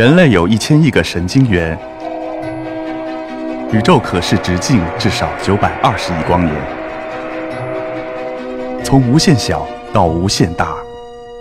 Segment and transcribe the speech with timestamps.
[0.00, 1.78] 人类有一千亿个神经元，
[3.70, 6.56] 宇宙可视直径至少九百二十亿光年。
[8.82, 10.74] 从无限小到无限大，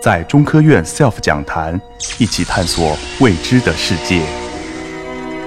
[0.04, 1.80] 在中科院 SELF 讲坛
[2.18, 4.22] 一起探索未知的世界。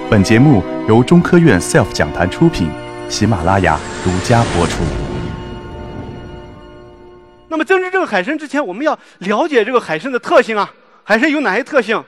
[0.09, 2.67] 本节目由中科院 SELF 讲坛出品，
[3.09, 4.81] 喜马拉雅独家播出。
[7.47, 10.73] 那么，增知这个海参之前，我们要了解这个海参的特性啊。
[11.03, 12.03] 海参有哪些特性？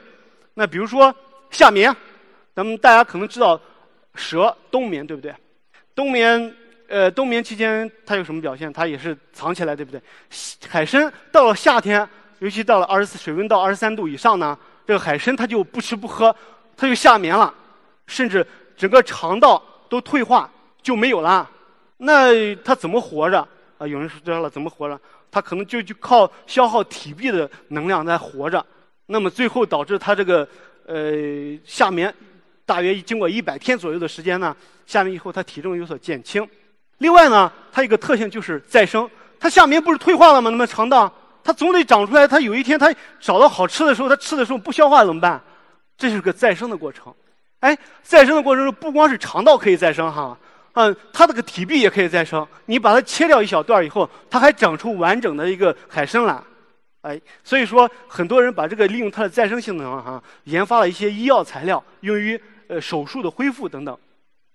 [0.55, 1.13] 那比如说
[1.51, 1.95] 夏眠，
[2.55, 3.59] 咱们大家可能知道
[4.15, 5.35] 蛇冬眠，对不对？
[5.93, 6.55] 冬眠，
[6.87, 8.71] 呃，冬眠期间它有什么表现？
[8.71, 10.01] 它也是藏起来，对不对？
[10.67, 12.07] 海参到了夏天，
[12.39, 16.35] 尤其到了二十四水温到二十三度以上呢，这个海参它就不吃不喝，
[16.77, 17.53] 它就夏眠了，
[18.07, 18.45] 甚至
[18.77, 20.49] 整个肠道都退化
[20.81, 21.49] 就没有了。
[21.97, 23.45] 那它怎么活着？
[23.77, 24.97] 啊，有人说知道了，怎么活着？
[25.29, 28.65] 它可能就就靠消耗体壁的能量在活着。
[29.07, 30.47] 那么最后导致它这个
[30.85, 31.13] 呃
[31.63, 32.13] 下眠，
[32.65, 36.47] 大约经过一百天左右的时间呢，下面以后它体重有所减轻。
[36.99, 39.09] 另外呢，它一个特性就是再生。
[39.39, 40.49] 它下面不是退化了吗？
[40.49, 42.27] 那么肠道它总得长出来。
[42.27, 45.39] 它有一天它找到好吃的时候，它吃的时候不消化怎么办？
[45.97, 47.13] 这是个再生的过程。
[47.59, 50.37] 哎，再生的过程中不光是肠道可以再生哈，
[50.73, 52.47] 嗯，它这个体壁也可以再生。
[52.65, 56.41] 你把它切掉一小段以后，它还长出完整的一个海参来。
[57.05, 63.95] 哎，所以说很多人把这个利用它的再生性能哈，研发了一些医药材料，用于呃手术的恢复等等。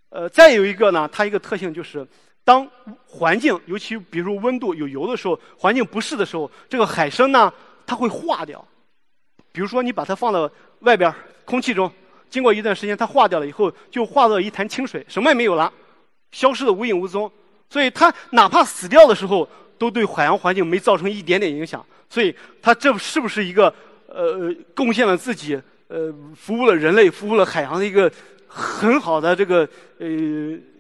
[0.09, 2.05] 呃，再有一个呢，它一个特性就是，
[2.45, 2.69] 当
[3.07, 7.53] 环境尤其比如温度有油的时候，环境不适的时候，这个海参呢
[7.87, 8.67] 它会化掉。
[9.53, 11.89] 比如说你把它放到外边空气中，
[12.29, 15.73] 经过一段时间它化掉了以后，就化作一潭清水，什么也没有了，
[16.33, 17.31] 消失的无影无踪。
[17.69, 19.49] 所以它哪怕死掉的时候，
[19.81, 21.83] 都对海洋环境没造成一点点影响。
[22.11, 23.73] 所以，它这是不是一个
[24.09, 28.13] 呃贡献了自己呃服务了人类、服务了海洋的一个
[28.47, 29.67] 很好的这个
[29.99, 30.07] 呃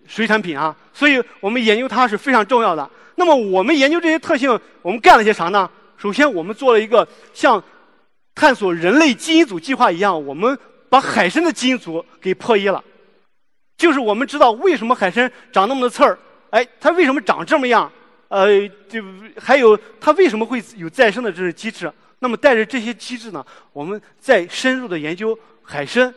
[0.06, 0.76] 水产品啊？
[0.92, 2.91] 所以我们研究它是非常重要的。
[3.14, 5.70] 那么，我们研究这些特性，我们干了些啥呢？
[5.96, 7.62] 首先，我们做了一个像
[8.34, 10.58] 探索人类基因组计划一样，我们
[10.91, 12.84] 把海参的基因组给破译了。
[13.78, 16.19] 就是我们知道为什么海参长那么多刺儿，
[16.50, 17.91] 哎，它为什么长这么样？
[18.30, 18.46] 呃，
[18.88, 19.02] 就
[19.36, 21.92] 还有它为什么会有再生的这种机制？
[22.20, 26.14] 那么带着这些机制呢，我们再深入的研究海参，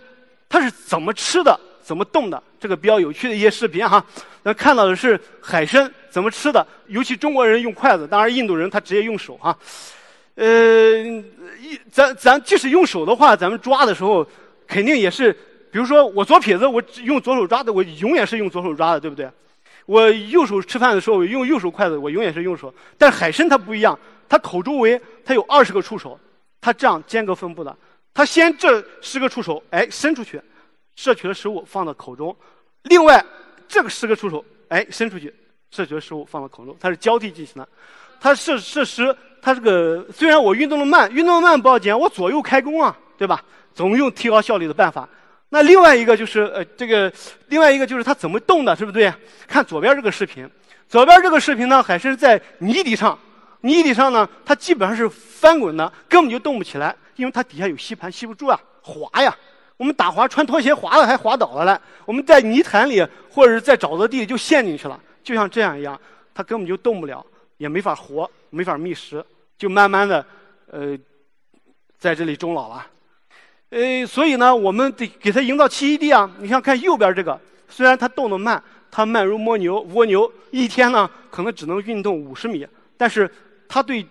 [0.47, 2.41] 它是怎么吃的，怎么动的？
[2.59, 4.05] 这个比较有趣的一些视频哈。
[4.43, 9.57] 咱看到的是海参怎么吃的，尤其中国人用筷子，当然印度人他直接用手哈。
[10.35, 10.45] 呃，
[11.59, 14.27] 一咱咱即使用手的话，咱们抓的时候
[14.67, 15.33] 肯定也是，
[15.71, 19.27] 比如说我左撇子，我用左手抓的，我永远是用左手抓的，对不对？
[19.85, 22.73] 我右手吃饭的时候我用右手筷子，我永远是右手。
[22.97, 23.97] 但是海参它不一样，
[24.29, 26.19] 它口周围它有二十个触手，
[26.61, 27.75] 它这样间隔分布的。
[28.13, 30.41] 它先这十个触手，哎，伸出去，
[30.95, 32.33] 摄取了食物放到口中；
[32.83, 33.23] 另外
[33.67, 35.33] 这个十个触手，哎，伸出去，
[35.71, 36.75] 摄取了食物放到口中。
[36.79, 37.67] 它是交替进行的。
[38.21, 43.43] 它摄摄食，它这个虽然我运动的慢，运动的慢不要紧，我左右开弓啊，对吧？
[43.73, 45.09] 总用提高效率的办法。
[45.53, 47.13] 那另外一个就是呃，这个
[47.49, 49.13] 另外一个就是它怎么动的，是不对？
[49.47, 50.49] 看左边这个视频，
[50.89, 53.15] 左边这个视频呢，海参在泥底上，
[53.61, 59.37] 泥底上呢，它基本上是翻滚的，根本就动不起来，因为它底下有吸盘吸不住啊，滑呀。
[59.77, 61.79] 我们打滑穿拖鞋滑了还滑倒了嘞。
[62.05, 66.01] 我们在泥潭里或者是在沼泽地里就陷进去了，就像这样一样，
[66.33, 67.23] 它根本就动不了，
[67.57, 69.23] 也没法活，没法觅食，
[69.55, 70.25] 就慢慢的
[70.71, 70.97] 呃
[71.99, 72.87] 在这里终老了。
[73.73, 76.29] 呃，所以呢，我们得给它营造栖息地啊。
[76.37, 78.61] 你像看右边这个，虽然它动得慢，
[78.91, 83.27] 它慢如蜗牛，蜗牛一天呢可能只能运动五十米，但是
[83.67, 84.05] 它对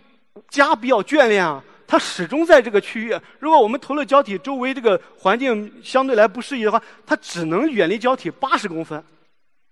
[0.49, 3.17] 家比较眷恋啊，它始终在这个区域。
[3.39, 9.01] 如果我们投了胶体，周围这个环境相对来不适宜的话，它只能远离胶体八十公分。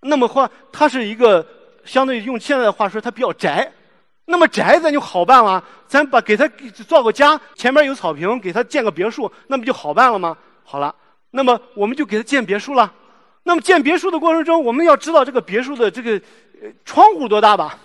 [0.02, 1.44] 那么话，它是一个
[1.84, 3.68] 相对用现在的话说，它比较宅。
[4.30, 6.48] 那么宅咱就好办了，咱把给他
[6.86, 10.36] 造个家，前面有草坪，给他建个别墅，那不就好办了吗？
[10.64, 10.94] 好了，
[11.32, 12.92] 那么我们就给他建别墅了。
[13.42, 16.20] 那么建别墅的过程中，我们要知道这个别墅的这个
[16.84, 17.76] 窗户多大吧？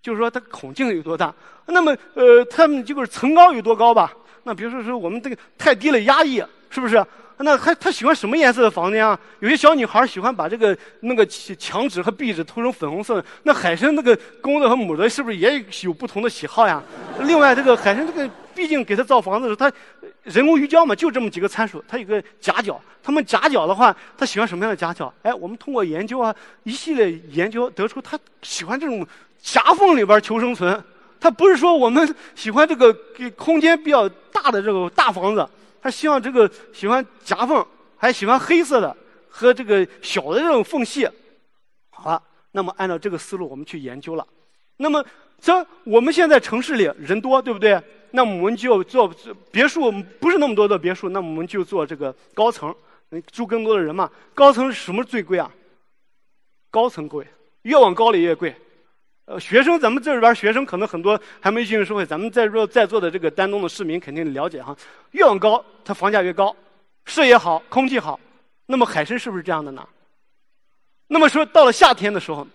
[0.00, 1.34] 就是说它孔径有多大？
[1.66, 4.12] 那么呃，它们就是层高有多高吧？
[4.44, 6.40] 那比如说说我们这个太低了压抑，
[6.74, 7.06] 是不是？
[7.36, 9.18] 那他他喜欢什么颜色的房间啊？
[9.38, 13.24] 有些小女孩喜欢把这个那个墙纸和壁纸涂成粉红色。
[13.44, 16.82] 那海参那个公的和母的，是不是也有不同的喜好呀？
[17.20, 19.76] 另外，这个海参这个毕竟给它造房子的时候，它
[20.24, 21.84] 人工鱼胶嘛，就这么几个参数。
[21.86, 25.12] 它有个夹角，它们夹角的话，它喜欢什么样的夹角？
[25.22, 26.34] 哎，我们通过研究啊，
[26.64, 29.06] 一系列研究得出，它喜欢这种
[29.40, 30.82] 夹缝里边求生存。
[31.20, 35.46] 它不是说我们喜欢这个给空间比较大的这个大房子。
[35.84, 37.62] 他希望这个喜欢夹缝，
[37.98, 38.96] 还喜欢黑色的
[39.28, 41.06] 和这个小的这种缝隙。
[41.90, 42.22] 好了，
[42.52, 44.26] 那么按照这个思路，我们去研究了。
[44.78, 45.04] 那么，
[45.38, 45.54] 这
[45.84, 47.78] 我们现在城市里人多，对不对？
[48.12, 49.14] 那么我们就做
[49.52, 52.74] 别墅，不是那么多的别墅，那我们就做这个高层，
[53.30, 54.10] 住更多的人嘛。
[54.32, 55.52] 高层什么最贵啊？
[56.70, 57.26] 高层贵，
[57.60, 58.56] 越往高里越贵。
[59.26, 64.76] 呃，学生，咱们这里边学生可能很多还没进入社会，咱们在座在座的这个丹东的市民肯定了解哈。
[65.12, 66.54] 越往高，它房价越高，
[67.06, 68.20] 视野好，空气好。
[68.66, 69.86] 那么海参是不是这样的呢？
[71.06, 72.46] 那么说到了夏天的时候，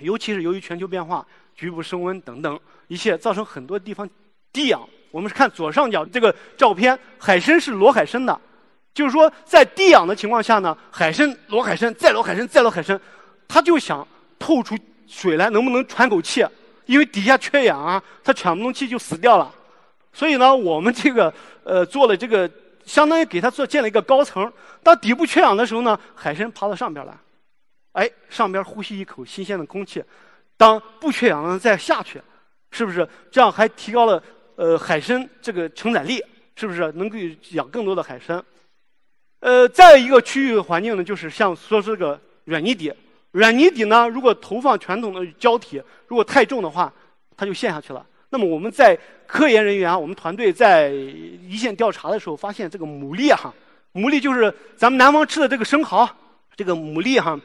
[0.00, 2.58] 尤其是由于全球变化、局部升温等等
[2.88, 4.08] 一切，造成很多地方
[4.54, 4.88] 低氧。
[5.10, 8.40] 我们是看左上角这个照片，海参是裸海参的，
[8.94, 12.98] 就是说在低氧的情况下呢，海参裸海参再裸海参再裸海参，
[13.46, 14.06] 它就想
[14.38, 14.74] 透出。
[15.10, 16.46] 水来能不能喘口气？
[16.86, 19.52] 因为底下缺氧啊，它喘不动气就死掉了。
[20.12, 22.50] 所以呢，我们这个呃做了这个，
[22.84, 24.52] 相当于给它做建了一个高层。
[24.82, 27.16] 当底部缺氧的时候呢，海参爬到上边来，
[27.92, 30.02] 哎，上边呼吸一口新鲜的空气。
[30.56, 32.20] 当不缺氧了再下去，
[32.70, 33.06] 是不是？
[33.30, 34.22] 这样还提高了
[34.56, 36.20] 呃海参这个承载力，
[36.56, 36.90] 是不是？
[36.92, 37.16] 能够
[37.50, 38.42] 养更多的海参。
[39.40, 42.92] 呃，再一个区域环境呢，就是像说这个软泥底。
[43.32, 46.92] 软泥底呢，如果投放传统的胶体，如果太重的话，
[47.36, 48.04] 它就陷下去了。
[48.30, 53.52] 那么我们在科研人员，我们团队在一线调查的时候，发现这个牡蛎哈，
[53.92, 56.08] 牡蛎就是咱们南方吃的这个生蚝，
[56.56, 57.38] 这个牡蛎哈，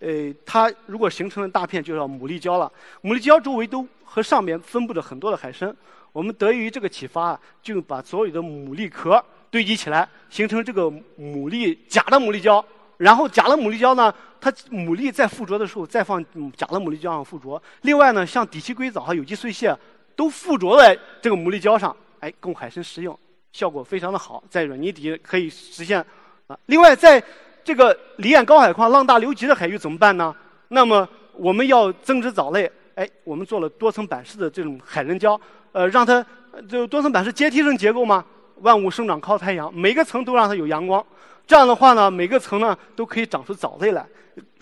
[0.00, 2.70] 呃，它如果形成了大片，就叫牡蛎礁了。
[3.02, 5.74] 牡蛎礁周围都和上面分布着很多的海参。
[6.12, 10.82] 我们得益于这个启发，就把所有的牡蛎壳堆积起来，形成这个
[11.18, 12.64] 牡蛎假的牡蛎礁。
[13.02, 16.22] 然后假的牡蛎胶呢，它牡蛎在附着的时候再放
[16.56, 17.60] 假的牡蛎胶上附着。
[17.80, 19.76] 另外呢，像底栖硅藻和有机碎屑
[20.14, 23.18] 都附着在这个牡蛎胶上，哎，供海参食用，
[23.50, 25.98] 效果非常的好，在软泥底可以实现。
[26.46, 27.20] 啊，另外在
[27.64, 30.32] 这个离岸高海况、浪大流急的海域怎么办呢？
[30.68, 35.40] 那么我们要增殖藻类，哎，我们做了多层板式的这种海人胶，
[35.72, 36.24] 呃，让它
[36.68, 38.24] 就多层板式阶梯式结构嘛，
[38.60, 41.04] 万物生长靠太阳，每个层都让它有阳光。
[41.46, 44.06] 这样的话呢，每个层呢都可以长出藻类来，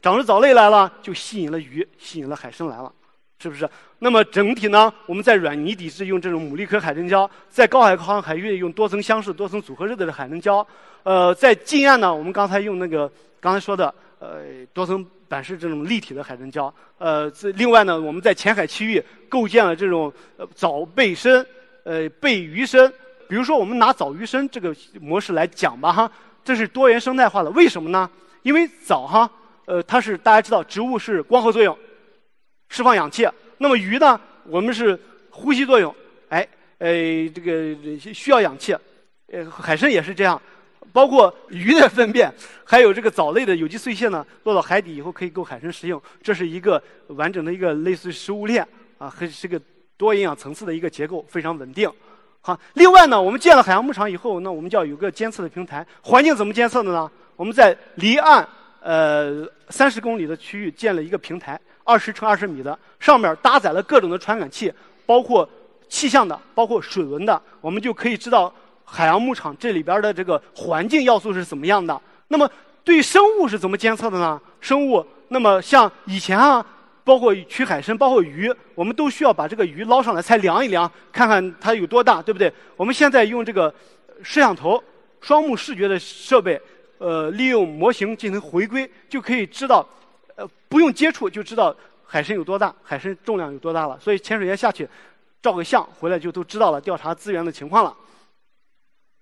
[0.02, 2.92] 长出藻类来了，就吸引了鱼，吸引了海参来了，
[3.38, 3.68] 是不是？
[3.98, 10.66] 那么整体呢，我们在软泥底质用这种牡蛎壳海参胶，在高海况海域用多层相似、多层组合式的海参胶。
[11.02, 14.40] 呃，在近岸呢，我们刚才用那个刚才说的呃
[14.72, 16.72] 多层板式这种立体的海参胶。
[16.98, 20.12] 呃，这另外呢，我们在浅海区域构建了这种
[20.54, 21.46] 藻背身、
[21.84, 22.90] 呃背鱼身。
[23.28, 26.10] 比如说，我们拿藻鱼身这个模式来讲吧，哈。
[26.44, 28.08] 这是多元生态化的，为什么呢？
[28.42, 29.30] 因为藻哈，
[29.66, 31.76] 呃，它是大家知道，植物是光合作用，
[32.68, 33.28] 释放氧气。
[33.58, 34.98] 那么鱼呢，我们是
[35.30, 35.94] 呼吸作用，
[36.28, 36.46] 哎，
[36.78, 36.90] 呃，
[37.28, 38.74] 这个需要氧气。
[39.32, 40.40] 呃，海参也是这样，
[40.92, 42.32] 包括鱼的粪便，
[42.64, 46.02] 还有这个藻类的有机碎屑呢，落到海底以后可以供海参食用。
[46.22, 48.66] 这是一个完整的一个类似食物链
[48.98, 49.60] 啊，和是个
[49.96, 51.88] 多营养层次的一个结构，非常稳定。
[52.42, 55.86] 好，另外呢，我们建了海洋牧场以后，那我们就要有个监测的平台。
[56.00, 57.10] 环境怎么监测的呢？
[57.36, 58.48] 我们在离岸
[58.80, 64.72] 呃三十公里的区域建了一个平台，二十乘二十米的，上面搭载了各种的传感器，
[65.04, 65.46] 包括
[65.86, 68.50] 气象的，包括水文的，我们就可以知道
[68.86, 72.00] 海洋牧场这里边的这个环境要素是怎么样的。
[72.28, 72.50] 那么
[72.82, 74.40] 对生物是怎么监测的呢？
[74.62, 76.64] 生物，那么像以前啊。
[77.02, 82.52] 包括取海参，包括鱼，我们都需要把这个鱼捞上来，才量一量，看看它有多大，对不对？
[82.76, 83.74] 我们现在用这个
[84.22, 84.82] 摄像头、
[85.20, 86.60] 双目视觉的设备，
[86.98, 89.86] 呃，利用模型进行回归，就可以知道，
[90.36, 93.98] 呃，不用接触就知道海参有多大，海参重量有多大了。
[93.98, 94.88] 所以潜水员下去
[95.42, 97.96] 照个相，回来就都知道了调查资源的情况了。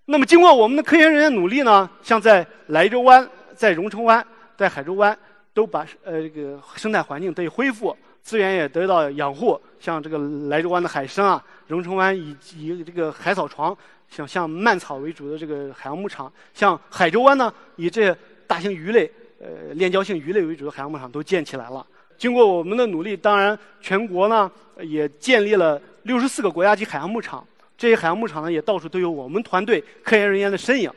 [0.06, 5.16] 那么，经过我们的科研人员努力呢，像在莱州湾、在荣成湾、在海州湾。
[5.58, 9.60] 都把呃这个生态环境得以恢复，资源也得到养护。
[9.80, 10.16] 像这个
[10.48, 13.76] 莱州湾的海参啊，荣成湾以以这个海草床，
[14.08, 19.10] 像像蔓草为主的这个海洋牧场，像海州湾呢，以这大型鱼类、
[19.40, 21.84] 呃链胶性鱼类为主的海洋牧场都建起来了。
[22.16, 24.48] 经过我们的努力，当然全国呢
[24.80, 27.44] 也建立了六十四个国家级海洋牧场，
[27.76, 30.88] 这些海洋牧场呢也到处都有我们团队科研人员的身影。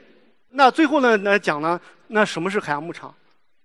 [0.52, 3.12] 那最后呢来讲呢，那什么是海洋牧场？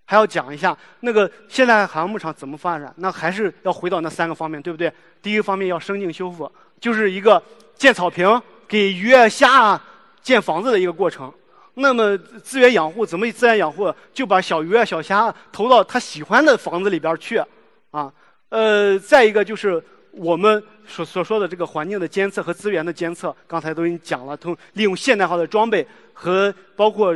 [0.07, 2.95] 还要讲一下那个现在海洋牧场怎么发展？
[2.97, 4.91] 那还是要回到那三个方面，对不对？
[5.21, 7.43] 第一个方面要生境修复，就是一个
[7.75, 9.85] 建草坪、给鱼啊、虾啊
[10.23, 11.33] 建房子的一个过程。
[11.75, 13.93] 那么资源养护怎么自然养护？
[14.15, 17.43] 就把小鱼啊、小虾投到他喜欢的房子里边去，
[17.91, 18.11] 啊，
[18.49, 19.83] 呃，再一个就是
[20.13, 27.15] 我们所所说的这个环境的监测和资源的监测，刚才都已经讲了，通利用现代化的装备和包括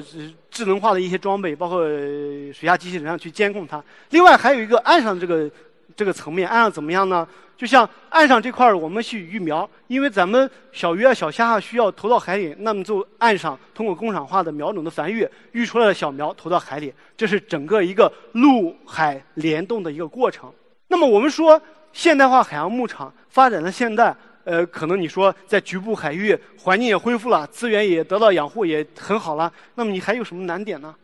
[0.51, 3.83] 智能化的一些装备，包括水下机器人上去监控它。
[4.11, 5.51] 另外还有一个岸上这个
[5.97, 7.27] 这个层面，岸上怎么样呢？
[7.57, 20.51] 就像岸上这块儿，我们去育苗，因为咱们小鱼啊、小虾啊需要投到海里，那么就岸上通过工厂化的苗种的繁育，育出来的小苗投到海里，这是整个一个陆海联动的一个过程。
[20.89, 21.61] 那么我们说，
[21.93, 30.95] 现代化海洋牧场发展到现代，呃，可能你说在局部海域环境也恢复了，资源也得到养护也很好了，那么你还有什么难点呢？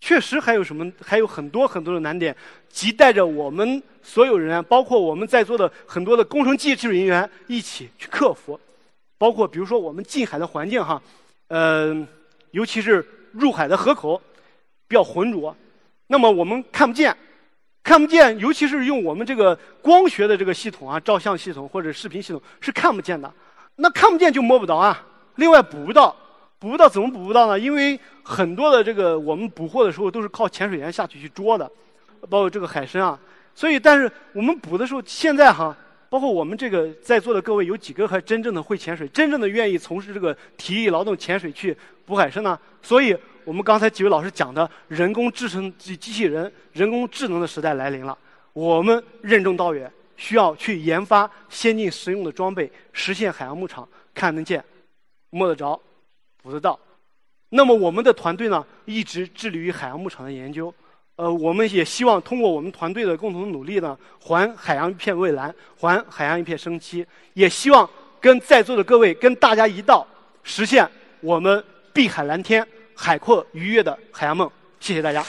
[0.00, 0.92] 确实还有什么？
[1.00, 2.36] 还有很多很多的难点，
[2.70, 8.60] 亟待着我们所有人，包括我们在座的很多的工程技术人员一起去克服。
[9.16, 11.00] 包括比如说我们近海的环境哈，
[11.48, 12.06] 呃，
[12.50, 14.20] 尤其是入海的河口
[14.86, 15.56] 比较浑浊，
[16.08, 17.16] 那么我们看不见，
[17.84, 23.32] 看不见，尤其是用我们这个光学的这个系统啊，照相系统或者视频系统是看不见的。
[23.76, 26.16] 那看不见就摸不着啊，另外捕不到。
[26.58, 27.58] 捕不到怎么捕不到呢？
[27.58, 31.70] 因为很多的这个我们捕获的时候都是靠潜水员下去去捉的，
[32.30, 33.18] 包括这个海参啊。
[33.54, 35.76] 所以，但是我们捕的时候，现在哈，
[36.08, 41.76] 包括我们这个在座的各位，有几个还真正的会潜水，真正的愿意从事这个体力劳动潜水去
[42.06, 42.58] 捕海参呢？
[42.80, 43.14] 所以
[43.44, 48.16] 我们刚才几位老师讲的人工智能机机器人、人工智能的时代来临了，
[48.52, 54.62] 我们任重道远，需要去研发先进实用的装备，实现海洋牧场看得见、
[55.30, 55.80] 摸得着。
[56.42, 56.78] 捕得到，
[57.48, 60.74] 那么我们的团队呢，一直致力于海洋牧场的研究。
[61.16, 67.06] 呃，我们也希望通过我们团队的共同努力呢，还海洋一片蔚蓝，还海洋一片生机。
[67.32, 67.88] 也希望
[68.20, 70.06] 跟在座的各位，跟大家一道，
[70.42, 70.86] 实现
[71.22, 72.62] 我们碧海蓝天、
[72.94, 74.50] 海阔鱼跃的海洋梦。
[74.80, 75.24] 谢谢大家。